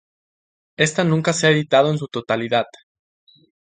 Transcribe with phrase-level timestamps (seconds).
[0.77, 2.65] Esta nunca se ha editado en su totalidad.